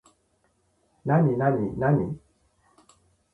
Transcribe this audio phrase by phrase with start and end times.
[1.05, 2.17] なになになに